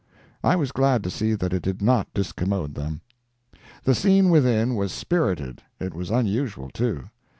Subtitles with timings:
[0.43, 3.01] I was glad to see that it did not discommode them.
[3.83, 7.09] The scene within was spirited—it was unusual, too.